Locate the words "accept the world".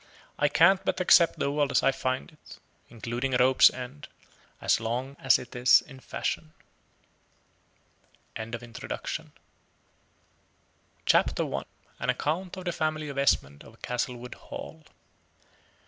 0.99-1.69